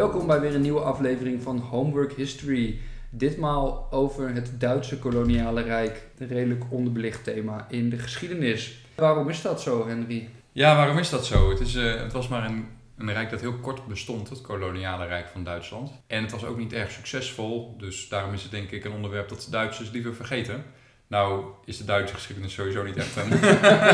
[0.00, 2.78] Welkom bij weer een nieuwe aflevering van Homework History.
[3.10, 8.84] Ditmaal over het Duitse koloniale rijk, een redelijk onderbelicht thema in de geschiedenis.
[8.94, 10.28] Waarom is dat zo, Henry?
[10.52, 11.50] Ja, waarom is dat zo?
[11.50, 12.66] Het, is, eh, het was maar een,
[12.96, 15.92] een rijk dat heel kort bestond, het koloniale rijk van Duitsland.
[16.06, 19.28] En het was ook niet erg succesvol, dus daarom is het denk ik een onderwerp
[19.28, 20.64] dat de Duitsers liever vergeten.
[21.10, 23.32] Nou is de Duitse geschiedenis sowieso niet echt een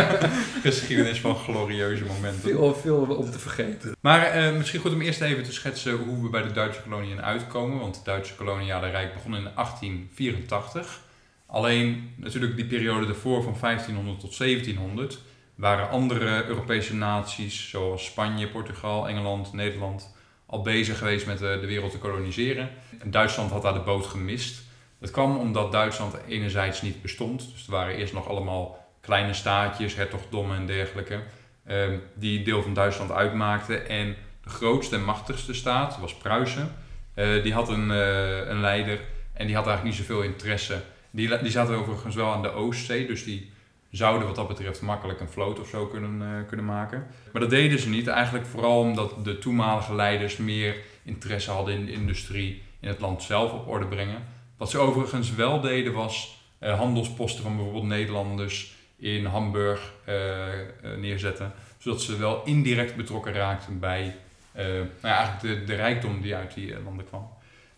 [0.71, 2.41] geschiedenis van glorieuze momenten.
[2.41, 3.97] Veel, veel om te vergeten.
[4.01, 7.23] Maar eh, misschien goed om eerst even te schetsen hoe we bij de Duitse koloniën
[7.23, 7.79] uitkomen.
[7.79, 11.01] Want het Duitse koloniale rijk begon in 1884.
[11.47, 15.19] Alleen natuurlijk die periode ervoor van 1500 tot 1700
[15.55, 20.14] waren andere Europese naties zoals Spanje, Portugal, Engeland, Nederland
[20.47, 22.70] al bezig geweest met de, de wereld te koloniseren.
[22.98, 24.64] En Duitsland had daar de boot gemist.
[25.00, 27.50] Het kwam omdat Duitsland enerzijds niet bestond.
[27.52, 31.20] Dus er waren eerst nog allemaal kleine staatjes, hertogdommen en dergelijke,
[31.64, 33.88] ehm, die deel van Duitsland uitmaakten.
[33.88, 36.72] En de grootste en machtigste staat was Pruisen.
[37.14, 39.00] Uh, die had een, uh, een leider
[39.33, 40.83] en die had eigenlijk niet zoveel interesse.
[41.10, 43.50] Die, die zaten overigens wel aan de Oostzee, dus die
[43.91, 47.06] zouden wat dat betreft makkelijk een vloot of zo kunnen, uh, kunnen maken.
[47.33, 51.86] Maar dat deden ze niet, eigenlijk vooral omdat de toenmalige leiders meer interesse hadden in
[51.86, 54.22] de industrie in het land zelf op orde brengen.
[54.57, 60.97] Wat ze overigens wel deden was uh, handelsposten van bijvoorbeeld Nederlanders in Hamburg uh, uh,
[60.99, 61.53] neerzetten.
[61.79, 64.17] Zodat ze wel indirect betrokken raakten bij
[64.55, 67.29] nou ja, eigenlijk de, de rijkdom die uit die landen kwam.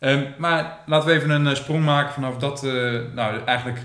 [0.01, 2.62] Um, maar laten we even een sprong maken vanaf dat,
[3.15, 3.79] nou eigenlijk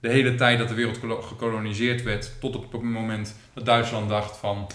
[0.00, 4.36] de hele tijd dat de wereld gekoloniseerd werd, tot op het moment dat Duitsland dacht
[4.36, 4.66] van,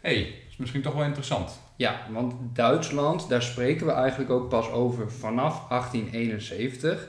[0.00, 1.60] hé, hey, is misschien toch wel interessant.
[1.76, 7.08] Ja, want Duitsland, daar spreken we eigenlijk ook pas over vanaf 1871.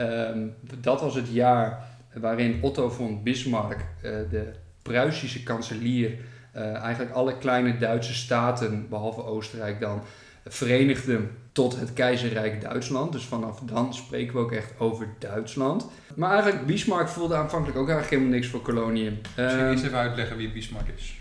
[0.00, 6.10] Um, dat was het jaar waarin Otto von Bismarck, uh, de Pruisische kanselier,
[6.56, 10.02] uh, eigenlijk alle kleine Duitse staten, behalve Oostenrijk dan,
[10.46, 11.20] verenigde
[11.52, 13.12] tot het keizerrijk Duitsland.
[13.12, 15.86] Dus vanaf dan spreken we ook echt over Duitsland.
[16.14, 19.18] Maar eigenlijk, Bismarck voelde aanvankelijk ook eigenlijk helemaal niks voor koloniën.
[19.36, 21.16] Misschien um, eens even uitleggen wie Bismarck is.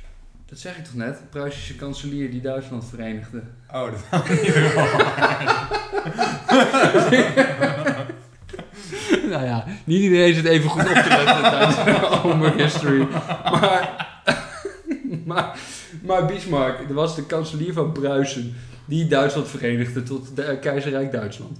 [0.49, 1.17] Dat zeg ik toch net?
[1.17, 3.41] De Pruisische kanselier die Duitsland verenigde.
[3.73, 4.53] Oh, dat had ik
[9.29, 13.07] Nou ja, niet iedereen zit even goed op te letten tijdens History.
[13.43, 14.07] Maar,
[15.25, 15.57] maar,
[16.01, 21.59] maar Bismarck, dat was de kanselier van Pruisen die Duitsland verenigde tot de keizerrijk Duitsland.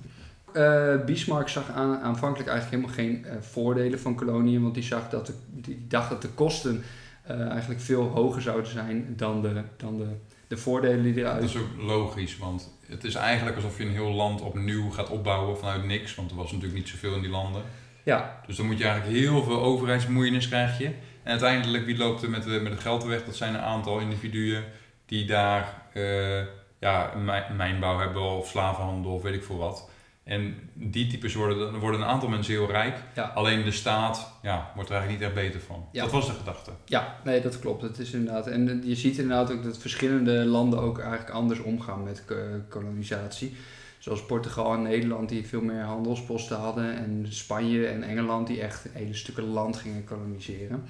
[0.54, 5.10] Uh, Bismarck zag aan, aanvankelijk eigenlijk helemaal geen uh, voordelen van koloniën, want die, zag
[5.10, 6.84] dat de, die dacht dat de kosten
[7.32, 10.08] uh, eigenlijk veel hoger zouden zijn dan de, dan de,
[10.48, 11.42] de voordelen die eruit...
[11.42, 15.10] Dat is ook logisch, want het is eigenlijk alsof je een heel land opnieuw gaat
[15.10, 17.62] opbouwen vanuit niks, want er was natuurlijk niet zoveel in die landen.
[18.04, 18.42] Ja.
[18.46, 20.86] Dus dan moet je eigenlijk heel veel overheidsmoeienis krijg je.
[21.24, 23.26] En uiteindelijk, wie loopt er met, de, met het geld weg?
[23.26, 24.64] Dat zijn een aantal individuen
[25.06, 26.42] die daar uh,
[26.80, 27.14] ja,
[27.58, 29.90] mijnbouw hebben of slavenhandel of weet ik veel wat.
[30.28, 32.98] En die types worden, worden een aantal mensen heel rijk.
[33.16, 33.24] Ja.
[33.24, 35.86] Alleen de staat ja, wordt er eigenlijk niet echt beter van.
[35.92, 36.04] Ja.
[36.04, 36.72] Dat was de gedachte.
[36.86, 37.82] Ja, nee, dat klopt.
[37.82, 38.48] Het is inderdaad.
[38.48, 42.24] En je ziet inderdaad ook dat verschillende landen ook eigenlijk anders omgaan met
[42.70, 43.56] kolonisatie.
[43.98, 46.98] Zoals Portugal en Nederland die veel meer handelsposten hadden.
[46.98, 50.84] En Spanje en Engeland die echt hele stukken land gingen koloniseren.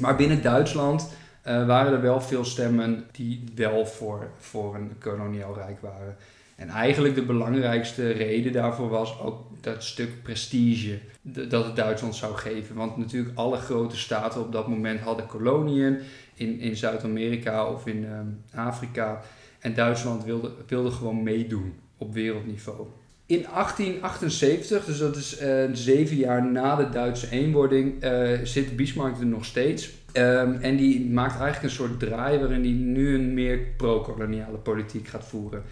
[0.00, 1.12] Maar binnen Duitsland
[1.46, 6.16] uh, waren er wel veel stemmen die wel voor, voor een koloniaal rijk waren.
[6.56, 12.36] En eigenlijk de belangrijkste reden daarvoor was ook dat stuk prestige dat het Duitsland zou
[12.36, 12.76] geven.
[12.76, 15.98] Want natuurlijk alle grote staten op dat moment hadden koloniën
[16.34, 19.20] in, in Zuid-Amerika of in um, Afrika.
[19.58, 22.86] En Duitsland wilde, wilde gewoon meedoen op wereldniveau.
[23.26, 29.18] In 1878, dus dat is uh, zeven jaar na de Duitse eenwording, uh, zit Bismarck
[29.18, 29.90] er nog steeds.
[30.12, 35.08] Um, en die maakt eigenlijk een soort draai waarin hij nu een meer pro-koloniale politiek
[35.08, 35.62] gaat voeren.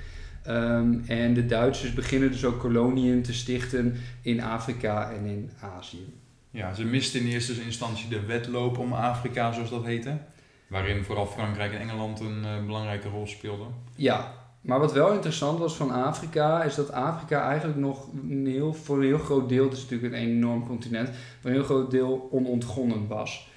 [0.49, 6.15] Um, en de Duitsers beginnen dus ook koloniën te stichten in Afrika en in Azië.
[6.51, 10.17] Ja, ze misten in eerste instantie de wedloop om Afrika, zoals dat heette.
[10.67, 13.67] Waarin vooral Frankrijk en Engeland een uh, belangrijke rol speelden.
[13.97, 18.75] Ja, maar wat wel interessant was van Afrika, is dat Afrika eigenlijk nog een heel,
[18.75, 21.09] voor een heel groot deel, het is natuurlijk een enorm continent,
[21.41, 23.51] voor een heel groot deel onontgonnen was.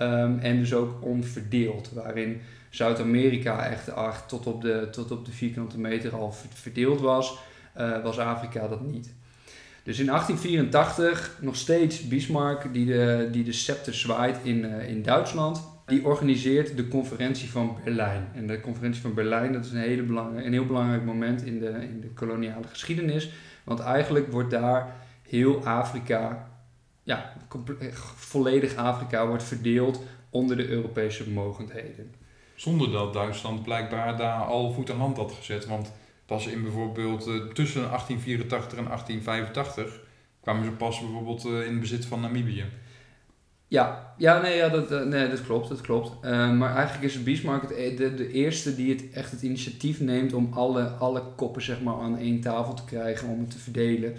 [0.00, 2.40] Um, en dus ook onverdeeld, waarin
[2.76, 7.38] Zuid-Amerika echt, echt tot, op de, tot op de vierkante meter al verdeeld was,
[7.78, 9.14] uh, was Afrika dat niet.
[9.82, 15.02] Dus in 1884 nog steeds Bismarck, die de, die de scepter zwaait in, uh, in
[15.02, 18.28] Duitsland, die organiseert de conferentie van Berlijn.
[18.34, 21.60] En de conferentie van Berlijn, dat is een, hele belangrijk, een heel belangrijk moment in
[21.60, 23.30] de, in de koloniale geschiedenis.
[23.64, 24.96] Want eigenlijk wordt daar
[25.28, 26.50] heel Afrika,
[27.02, 27.32] ja,
[28.16, 32.24] volledig Afrika wordt verdeeld onder de Europese mogendheden.
[32.56, 35.66] Zonder dat Duitsland blijkbaar daar al voet aan hand had gezet.
[35.66, 35.92] Want
[36.26, 40.00] pas in bijvoorbeeld eh, tussen 1884 en 1885
[40.40, 42.64] kwamen ze pas bijvoorbeeld eh, in bezit van Namibië.
[43.68, 46.22] Ja, ja, nee, ja dat, eh, nee, dat klopt, dat klopt.
[46.30, 50.52] Maar eigenlijk is Bismarck het, de, de eerste die het echt het initiatief neemt om
[50.52, 54.14] alle, alle koppen zeg maar, aan één tafel te krijgen om het te verdelen.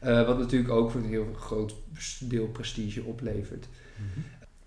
[0.00, 1.74] Wat natuurlijk ook voor een heel groot
[2.20, 3.66] deel prestige oplevert.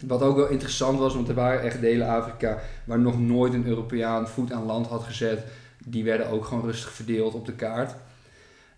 [0.04, 3.68] Wat ook wel interessant was, want er waren echt delen Afrika waar nog nooit een
[3.68, 5.44] Europeaan voet aan land had gezet.
[5.86, 7.96] Die werden ook gewoon rustig verdeeld op de kaart.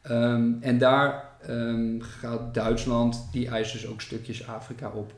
[0.02, 5.14] Ehm, en daar ehm, gaat Duitsland, die eist dus ook stukjes Afrika op.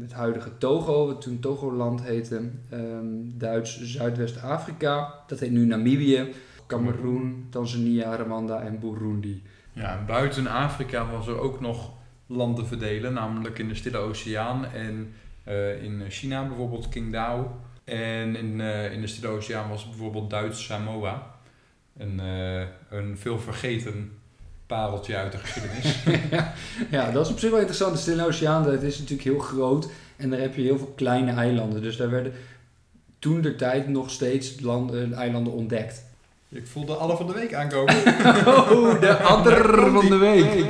[0.00, 6.32] Het huidige Togo, wat toen Togoland heette, ehm, Duits Zuidwest-Afrika, dat heet nu Namibië,
[6.66, 9.42] Cameroen, Tanzania, Rwanda en Burundi.
[9.72, 11.90] Ja, en buiten Afrika was er ook nog
[12.26, 15.12] landen verdelen, namelijk in de Stille Oceaan en
[15.44, 17.60] eh, in China bijvoorbeeld Qingdao.
[17.84, 21.34] En in, eh, in de Stille Oceaan was bijvoorbeeld Duits Samoa.
[21.96, 24.18] Een, eh, een veel vergeten
[24.66, 26.04] pareltje uit de geschiedenis.
[26.90, 27.92] ja, dat is op zich wel interessant.
[27.92, 31.32] De Stille Oceaan, dat is natuurlijk heel groot en daar heb je heel veel kleine
[31.32, 31.82] eilanden.
[31.82, 32.32] Dus daar werden
[33.18, 36.04] toen de tijd nog steeds landen, eilanden ontdekt.
[36.52, 37.94] Ik voelde alle van de week aankomen.
[38.46, 40.66] Oh, de ander van de week.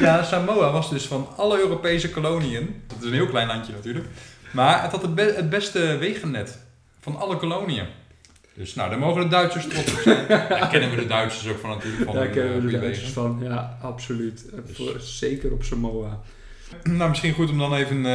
[0.00, 4.06] Ja, Samoa was dus van alle Europese koloniën, dat is een heel klein landje natuurlijk,
[4.52, 6.58] maar het had het, be- het beste wegennet
[7.00, 7.84] van alle koloniën.
[8.54, 10.26] Dus nou, daar mogen de Duitsers trots op zijn.
[10.48, 12.04] Daar kennen we de Duitsers ook van natuurlijk.
[12.04, 13.22] Van Daar hun, kennen eh, we de Duitsers wegen.
[13.38, 13.38] van.
[13.42, 14.44] Ja, absoluut.
[14.52, 16.20] Eh, Dus- Voor, zeker op Samoa.
[16.82, 18.12] Nou, misschien goed om dan even eh,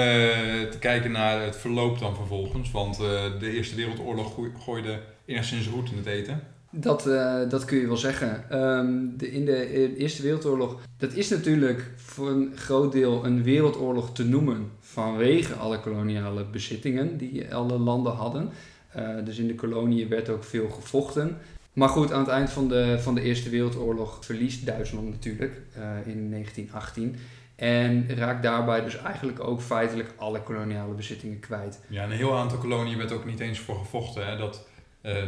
[0.70, 2.72] te kijken naar het verloop dan vervolgens.
[2.72, 6.44] Want eh, de Eerste Wereldoorlog gooi- gooide enigszins roet in het eten.
[6.76, 8.50] Dat, eh, dat kun je wel zeggen.
[8.50, 13.44] Ehm, de, in de eh, Eerste Wereldoorlog, dat is natuurlijk voor een groot deel een
[13.44, 18.50] wereldoorlog te noemen vanwege alle koloniale bezittingen die alle landen hadden.
[18.92, 21.38] Eh, dus in de koloniën werd ook veel gevochten.
[21.74, 25.62] Maar goed, aan het eind van de, van de Eerste Wereldoorlog verliest Duitsland natuurlijk
[26.06, 27.16] in 1918.
[27.56, 31.80] En raakt daarbij dus eigenlijk ook feitelijk alle koloniale bezittingen kwijt.
[31.88, 34.28] Ja, een heel aantal koloniën werd ook niet eens voor gevochten.
[34.28, 34.38] Hè.
[34.38, 34.68] Dat,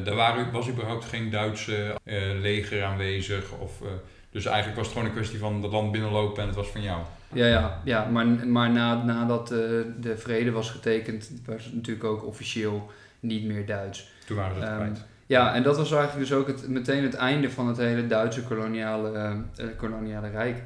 [0.04, 3.52] daar waren, was überhaupt geen Duitse eh, leger aanwezig.
[3.52, 3.88] Of, eh,
[4.32, 6.82] dus eigenlijk was het gewoon een kwestie van dat land binnenlopen en het was van
[6.82, 7.02] jou.
[7.34, 9.58] Ja, ja, ja maar, maar na, nadat eh,
[10.00, 14.12] de vrede was getekend, was het natuurlijk ook officieel niet meer Duits.
[14.26, 15.06] Toen waren ze het kwijt.
[15.26, 18.44] Ja, en dat was eigenlijk dus ook het, meteen het einde van het hele Duitse
[18.44, 19.32] koloniale, eh,
[19.66, 20.64] eh, koloniale rijk.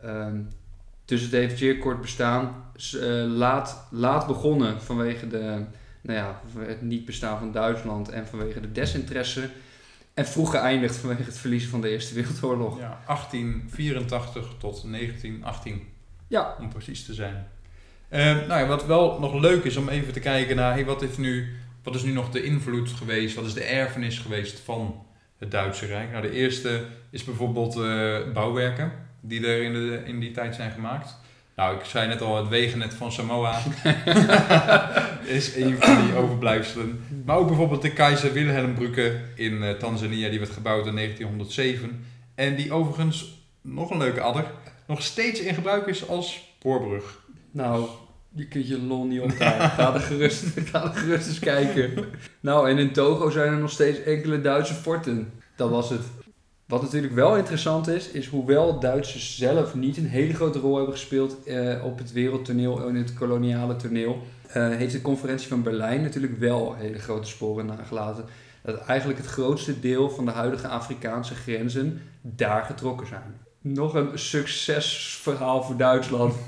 [0.00, 0.36] Ehm,
[1.04, 2.54] dus het heeft zeer kort bestaan.
[3.00, 5.64] Eh, laat, laat begonnen vanwege de,
[6.02, 9.48] nou ja, het niet bestaan van Duitsland en vanwege de desinteresse.
[10.14, 12.78] En vroeg geëindigd vanwege het verliezen van de Eerste Wereldoorlog.
[12.78, 15.88] Ja, 1884 tot 1918.
[16.28, 16.56] Ja.
[16.60, 17.46] Om precies te zijn.
[18.08, 21.02] Eh, nou ja, wat wel nog leuk is om even te kijken naar, hey, wat,
[21.02, 25.06] is nu, wat is nu nog de invloed geweest, wat is de erfenis geweest van
[25.38, 26.10] het Duitse Rijk?
[26.10, 30.70] Nou, de eerste is bijvoorbeeld eh, bouwwerken, die er in, de, in die tijd zijn
[30.70, 31.18] gemaakt.
[31.62, 33.62] Nou, ik zei net al, het wegennet van Samoa
[35.38, 37.04] is een van die overblijfselen.
[37.24, 42.04] Maar ook bijvoorbeeld de Keizer Wilhelmbrücke in eh, Tanzania, die werd gebouwd in 1907.
[42.34, 44.44] En die overigens, nog een leuke adder,
[44.86, 47.20] nog steeds in gebruik is als spoorbrug.
[47.50, 47.86] Nou,
[48.34, 49.70] je kunt je lol niet opkrijgen.
[49.80, 52.04] Ga er gerust, ga er gerust eens kijken.
[52.40, 55.32] Nou, en in Togo zijn er nog steeds enkele Duitse forten.
[55.56, 56.02] Dat was het.
[56.66, 60.94] Wat natuurlijk wel interessant is, is hoewel Duitsers zelf niet een hele grote rol hebben
[60.94, 66.02] gespeeld eh, op het wereldtoneel en het koloniale toneel, eh, heeft de conferentie van Berlijn
[66.02, 68.24] natuurlijk wel hele grote sporen nagelaten.
[68.62, 73.40] Dat eigenlijk het grootste deel van de huidige Afrikaanse grenzen daar getrokken zijn.
[73.60, 76.34] Nog een succesverhaal voor Duitsland.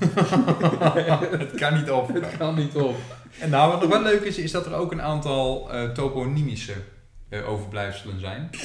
[1.37, 2.13] Het kan niet op.
[2.13, 2.95] Het kan niet op.
[3.39, 6.73] En nou, wat nog wel leuk is, is dat er ook een aantal eh, toponymische
[7.45, 8.49] overblijfselen zijn.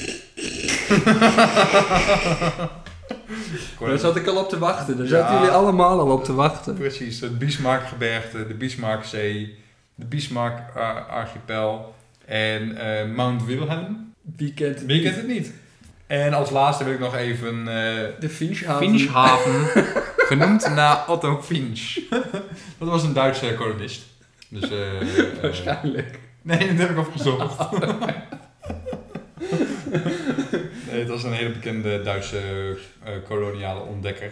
[3.79, 4.97] Daar zat ik al op te wachten.
[4.97, 5.11] Daar Ja.
[5.11, 6.73] zaten jullie allemaal al op te wachten.
[6.73, 9.57] Precies, het Bismarckgebergte, de Bismarckzee,
[9.95, 14.13] de Bismarck-archipel en eh, Mount Wilhelm.
[14.35, 15.03] Wie kent het Wie niet?
[15.03, 15.53] kent het niet?
[16.07, 17.73] En als laatste wil ik nog even eh
[18.19, 18.87] De Finchhaven.
[18.89, 19.65] Finchhaven,
[20.31, 21.99] genoemd naar Otto Finch.
[22.77, 24.01] Dat was een Duitse kolonist.
[24.47, 26.19] Dus, eh, eh, Waarschijnlijk.
[26.41, 27.57] nee, dat heb ik opgezocht.
[30.89, 32.37] Nee, het was een hele bekende Duitse
[33.03, 34.31] eh, koloniale ontdekker.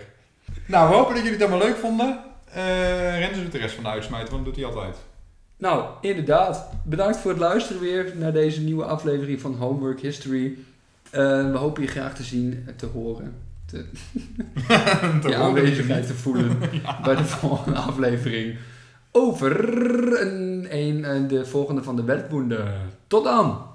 [0.65, 2.19] Nou, we hopen dat jullie het allemaal leuk vonden.
[2.53, 4.95] Eh Renze doet de rest van de uitsmijter, want dat doet hij altijd.
[5.57, 6.69] Nou, inderdaad.
[6.83, 10.57] Bedankt voor het luisteren weer naar deze nieuwe aflevering van Homework History.
[11.09, 13.35] Eh, we hopen je graag te zien, en te horen,
[13.65, 13.77] te,
[15.21, 16.59] Te je aanwezigheid te voelen
[17.03, 18.57] bij de volgende aflevering.
[19.11, 19.51] Over
[20.21, 22.71] een, een, de volgende van de Weltwunder.
[23.07, 23.68] Tot dan!